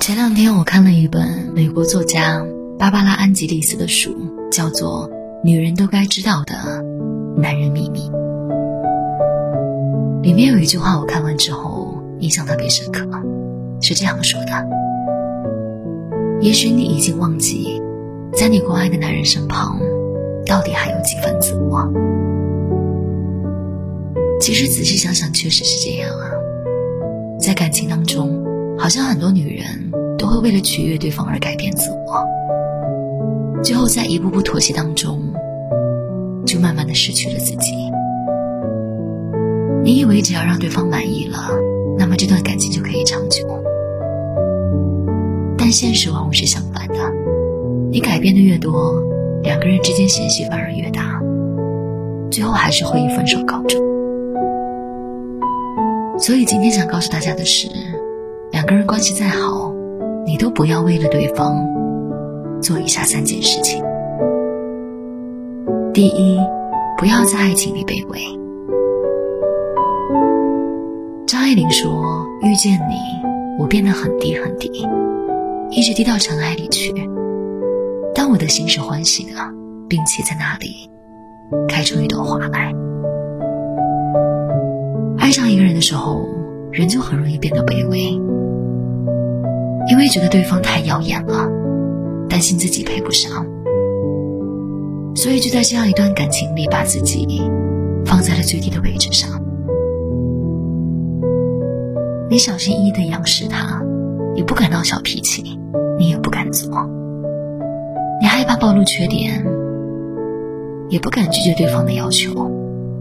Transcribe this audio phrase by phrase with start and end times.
[0.00, 2.44] 前两天我看了一本美国作家
[2.78, 4.14] 芭芭拉·安吉丽斯的书，
[4.52, 5.08] 叫做
[5.44, 6.54] 《女人都该知道的
[7.36, 8.08] 男人秘密》。
[10.22, 13.04] 里面有一句话，我看完之后印象特别深刻，
[13.80, 14.68] 是这样说的
[16.40, 17.82] ：“也许你已经忘记，
[18.32, 19.80] 在你关爱的男人身旁，
[20.46, 21.92] 到底还有几分自我。”
[24.40, 26.30] 其实仔细想想，确实是这样啊。
[27.38, 28.42] 在感情当中，
[28.78, 32.24] 好像很多女人都会为了取悦对方而改变自我，
[33.62, 35.20] 最后在一步步妥协当中，
[36.46, 37.74] 就慢慢的失去了自己。
[39.84, 41.50] 你以为只要让对方满意了，
[41.98, 43.46] 那么这段感情就可以长久，
[45.56, 46.94] 但现实往往是相反的，
[47.90, 49.02] 你改变的越多，
[49.42, 51.20] 两个人之间嫌隙反而越大，
[52.30, 53.80] 最后还是会以分手告终。
[56.20, 57.66] 所以今天想告诉大家的是，
[58.52, 59.72] 两个人关系再好，
[60.26, 61.66] 你都不要为了对方
[62.60, 63.82] 做以下三件事情。
[65.94, 66.38] 第一，
[66.98, 68.20] 不要在爱情里卑微。
[71.26, 72.96] 张爱玲说：“遇见你，
[73.58, 74.86] 我变得很低很低，
[75.70, 76.92] 一直低到尘埃里去。
[78.14, 79.32] 但我的心是欢喜的，
[79.88, 80.90] 并且在那里
[81.66, 82.74] 开出一朵花来。”
[85.30, 86.28] 爱上一个人的时候，
[86.72, 88.00] 人就很容易变得卑微，
[89.88, 91.48] 因为觉得对方太耀眼了，
[92.28, 93.46] 担心自己配不上，
[95.14, 97.48] 所以就在这样一段感情里，把自己
[98.04, 99.40] 放在了最低的位置上。
[102.28, 103.80] 你小心翼翼的仰视他，
[104.34, 105.56] 你不敢闹小脾气，
[105.96, 106.68] 你也不敢做，
[108.20, 109.46] 你害怕暴露缺点，
[110.88, 112.50] 也不敢拒绝对方的要求，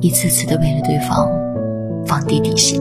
[0.00, 1.45] 一次次的为了对方。
[2.06, 2.80] 放低底线。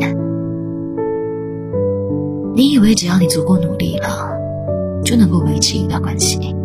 [2.55, 4.29] 你以为只要你足够努力了，
[5.03, 6.55] 就能够维持一段关系？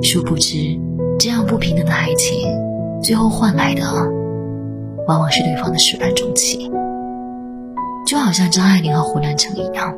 [0.00, 0.56] 殊不知，
[1.18, 2.48] 这样不平等的爱情，
[3.02, 3.82] 最后换来的，
[5.08, 6.70] 往往是对方的始乱终弃。
[8.06, 9.92] 就好像张爱玲和胡兰成一样，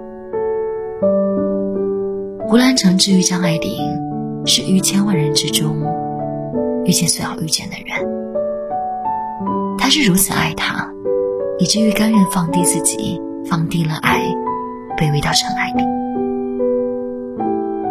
[2.48, 3.78] 胡兰成之于张爱玲，
[4.46, 5.76] 是于千万人之中，
[6.86, 8.08] 遇见最好遇见的人。
[9.78, 10.89] 他是如此爱她。
[11.60, 14.18] 以至于甘愿放低自己，放低了爱，
[14.96, 15.84] 卑微到尘埃里。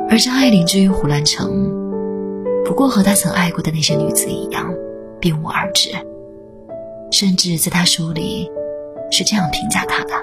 [0.09, 1.71] 而张爱玲至于胡兰成，
[2.65, 4.67] 不过和他曾爱过的那些女子一样，
[5.19, 5.91] 并无二致。
[7.11, 8.49] 甚至在他书里，
[9.11, 10.13] 是这样评价他的：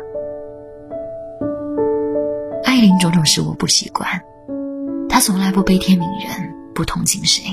[2.65, 4.09] 爱玲种种事我不习惯，
[5.09, 7.45] 她从来不悲天悯人，不同情谁，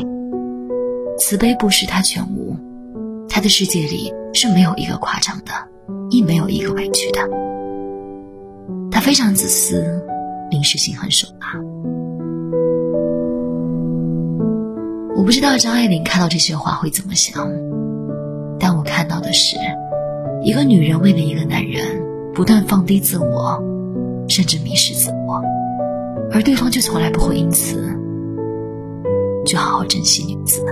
[1.20, 2.56] 慈悲不失她全无，
[3.34, 5.52] 他的世界里是没有一个夸张的。
[6.12, 7.20] 亦没有一个委屈的，
[8.92, 9.84] 他非常自私，
[10.52, 11.60] 临时性很手辣。
[15.16, 17.50] 我不知道张爱玲看到这些话会怎么想，
[18.60, 19.58] 但我看到的是，
[20.44, 22.00] 一个女人为了一个男人
[22.36, 23.60] 不断放低自我，
[24.30, 25.42] 甚至迷失自我，
[26.32, 27.92] 而对方却从来不会因此
[29.48, 30.64] 就好好珍惜女子。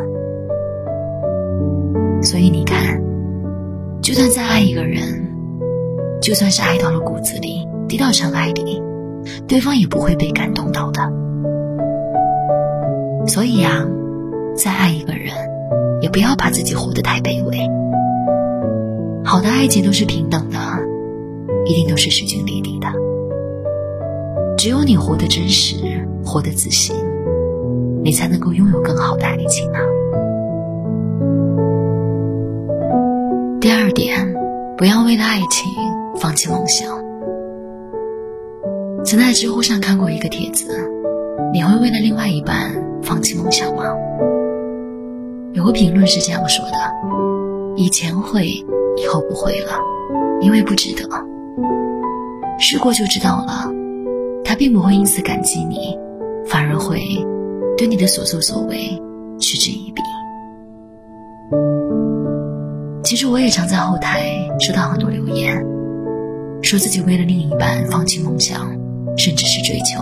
[2.22, 3.00] 所以你看。
[4.02, 5.00] 就算再爱一个人，
[6.24, 8.82] 就算是爱到了骨子里，滴到尘埃里，
[9.48, 11.08] 对方也不会被感动到的。
[13.28, 13.86] 所以呀，
[14.56, 15.32] 再爱一个人，
[16.02, 17.60] 也不要把自己活得太卑微。
[19.24, 20.58] 好的爱情都是平等的，
[21.68, 22.88] 一定都是势均力敌的。
[24.58, 25.76] 只有你活得真实，
[26.26, 26.96] 活得自信，
[28.04, 29.80] 你才能够拥有更好的爱情啊。
[33.82, 34.32] 二点，
[34.78, 35.74] 不要为了爱情
[36.16, 36.88] 放弃梦想。
[39.04, 40.88] 曾在知乎上看过一个帖子，
[41.52, 42.72] 你会为了另外一半
[43.02, 43.86] 放弃梦想吗？
[45.54, 46.78] 有个评论是这样说的：
[47.76, 48.50] 以前会，
[48.98, 49.72] 以后不会了，
[50.42, 51.10] 因为不值得。
[52.60, 53.68] 试过就知道了，
[54.46, 55.98] 他并不会因此感激你，
[56.46, 57.00] 反而会
[57.76, 59.01] 对你的所作所为
[63.22, 65.56] 其实我也常在后台收到很多留言，
[66.64, 68.68] 说自己为了另一半放弃梦想，
[69.16, 70.02] 甚至是追求，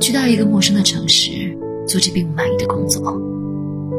[0.00, 1.56] 去到一个陌生的城市
[1.86, 3.16] 做着并不满意的工作，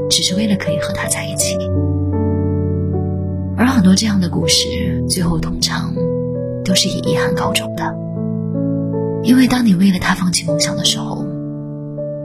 [0.09, 1.55] 只是为了可以和他在一起。
[3.55, 4.67] 而很多这样的故事，
[5.07, 5.95] 最后通常
[6.65, 7.95] 都是以遗憾告终的，
[9.23, 11.25] 因为当你为了他放弃梦想的时候，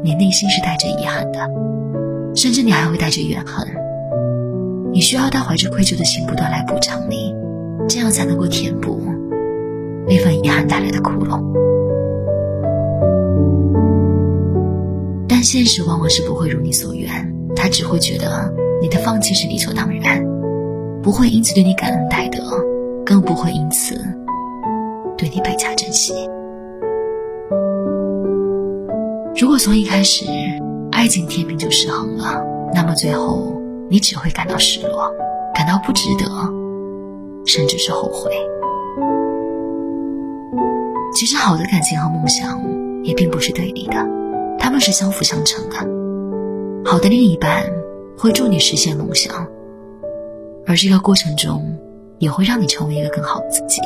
[0.02, 1.49] 你内心是带着遗憾的，
[2.34, 3.64] 甚至你还会带着怨恨。
[4.92, 7.34] 你需要他怀着愧疚的心不断来补偿你，
[7.88, 9.00] 这样才能够填补
[10.06, 11.40] 那份遗憾带来的窟窿。
[15.28, 17.08] 但现实往往是不会如你所愿，
[17.54, 18.52] 他只会觉得
[18.82, 20.22] 你的放弃是理所当然，
[21.02, 22.42] 不会因此对你感恩戴德，
[23.06, 23.94] 更不会因此
[25.16, 26.12] 对你倍加珍惜。
[29.40, 30.26] 如果从一开始
[30.90, 32.42] 爱情天平就失衡了，
[32.75, 33.54] 那么最后
[33.90, 35.12] 你只会感到失落，
[35.52, 36.25] 感到不值得，
[37.44, 38.31] 甚至是后悔。
[41.12, 42.62] 其实好的感情和梦想
[43.02, 43.96] 也并不是对立的，
[44.58, 45.76] 他们是相辅相成的。
[46.88, 47.64] 好的另一半
[48.16, 49.34] 会助你实现梦想，
[50.66, 51.76] 而这个过程中
[52.19, 53.81] 也会让你成为一个更好的自己。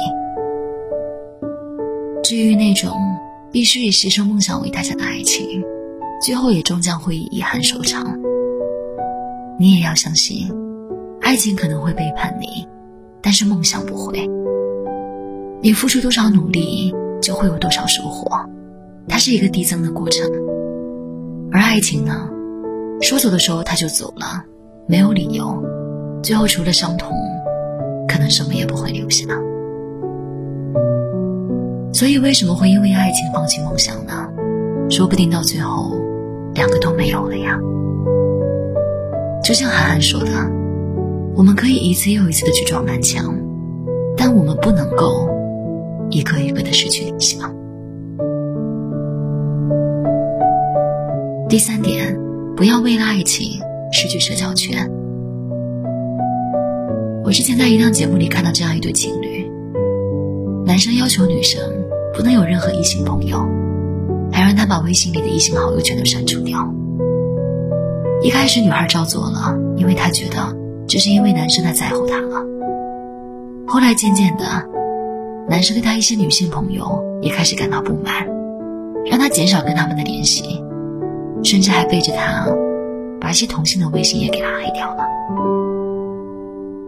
[2.23, 2.93] 至于那种……
[3.53, 5.63] 必须以牺牲梦想为代价的爱情，
[6.21, 8.05] 最后也终将会以遗憾收场。
[9.59, 10.53] 你也要相信，
[11.21, 12.67] 爱情可能会背叛你，
[13.23, 14.29] 但是梦想不会。
[15.63, 16.93] 你付出多少努力，
[17.23, 18.29] 就会有多少收获，
[19.09, 20.31] 它是一个递增的过程。
[21.53, 22.29] 而爱情呢，
[23.01, 24.45] 说走的时候它就走了，
[24.87, 25.63] 没有理由，
[26.23, 27.17] 最后除了伤痛，
[28.09, 29.25] 可能什么也不会留下。
[31.93, 34.29] 所以，为什么会因为爱情放弃梦想呢？
[34.91, 35.93] 说不定到最后，
[36.55, 37.57] 两个都没有了呀。
[39.45, 40.31] 就像韩寒说的
[41.37, 43.37] ：“我们可以一次又一次的去撞南墙，
[44.17, 45.29] 但我们不能够
[46.11, 47.55] 一个一个的失去理想。”
[51.47, 52.19] 第三点，
[52.57, 53.61] 不要为了爱情
[53.93, 54.91] 失去社交圈。
[57.23, 59.47] 我之前在一档节目里看到这样一对情侣，
[60.65, 61.61] 男生要求女生。
[62.17, 63.45] 不能有任何异性朋友，
[64.31, 66.73] 还让他把微信里的异性好友全都删除掉。
[68.23, 70.57] 一开始女孩照做了，因为她觉得
[70.87, 72.43] 这是因为男生太在乎她了。
[73.67, 74.45] 后来渐渐的，
[75.49, 78.27] 男生对她一些女性朋友也开始感到不满，
[79.11, 80.63] 让她减少跟他们的联系，
[81.43, 82.47] 甚至还背着她
[83.21, 85.05] 把一些同性的微信也给拉黑掉了。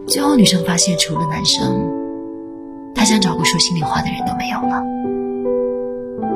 [0.07, 1.75] 最后女生发现，除了男生，
[2.95, 4.83] 她想找个说心里话的人都没有了。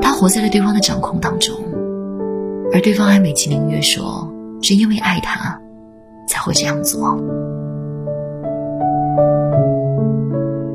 [0.02, 1.56] 她活在了对方的掌控当中，
[2.74, 4.28] 而对方还美其名曰说
[4.62, 5.60] 是因为爱他
[6.28, 7.18] 才会这样做。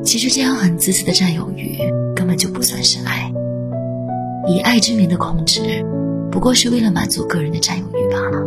[0.05, 1.79] 其实这样很自私的占有欲
[2.15, 3.33] 根本就不算是爱，
[4.47, 5.85] 以爱之名的控制，
[6.31, 8.47] 不过是为了满足个人的占有欲罢了。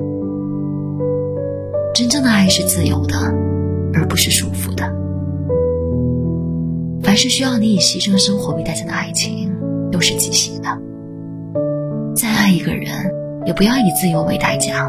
[1.93, 3.15] 真正的爱是自由的，
[3.93, 4.91] 而不是束缚的。
[7.01, 9.49] 凡是需要你以牺牲生活为代价的爱情。
[9.91, 10.69] 都是畸形的。
[12.15, 12.87] 再爱一个人，
[13.45, 14.87] 也不要以自由为代价，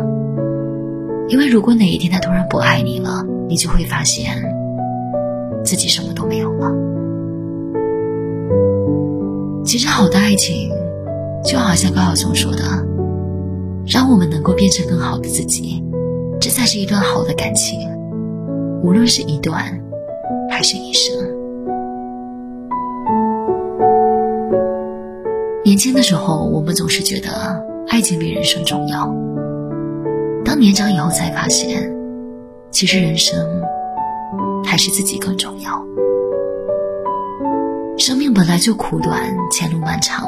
[1.30, 4.34] 因为如果哪一天他突然不爱你了，你就会发现
[5.64, 6.68] 自己什么都没有了。
[9.64, 10.72] 其实，好的爱情
[11.44, 12.64] 就好像高晓松说的
[13.86, 15.84] ：“让我们能够变成更好的自己，
[16.40, 17.78] 这才是一段好的感情，
[18.82, 19.80] 无论是一段
[20.50, 21.16] 还是一生。”
[25.64, 29.14] 年轻的时候，我们总是觉得爱情比人生重要。
[30.44, 31.90] 当年长以后，才发现，
[32.70, 33.62] 其实人生
[34.64, 35.84] 还是自己更重要。
[37.98, 40.26] 生命本来就苦短，前路漫长，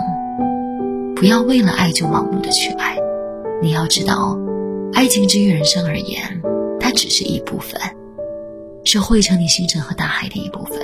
[1.16, 2.96] 不要为了爱就盲目的去爱。
[3.62, 4.38] 你要知道，
[4.92, 6.20] 爱情之于人生而言，
[6.78, 7.80] 它只是一部分，
[8.84, 10.78] 是汇成你星辰和大海的一部分。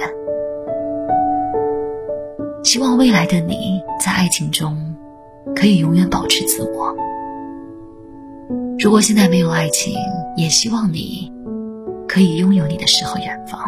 [2.65, 4.95] 希望未来的你在爱情中
[5.55, 6.95] 可以永远保持自我。
[8.81, 9.93] 如果现在没有爱情，
[10.37, 11.33] 也希望你
[12.07, 13.61] 可以拥有你的诗和远方。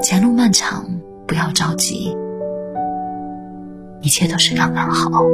[0.00, 0.86] 前路漫长，
[1.26, 2.16] 不要着急，
[4.00, 5.24] 一切都是刚刚好。